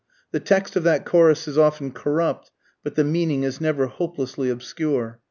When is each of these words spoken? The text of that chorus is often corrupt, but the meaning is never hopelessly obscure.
The 0.31 0.39
text 0.39 0.75
of 0.75 0.81
that 0.81 1.05
chorus 1.05 1.47
is 1.47 1.59
often 1.59 1.91
corrupt, 1.91 2.49
but 2.83 2.95
the 2.95 3.03
meaning 3.03 3.43
is 3.43 3.61
never 3.61 3.85
hopelessly 3.85 4.49
obscure. 4.49 5.19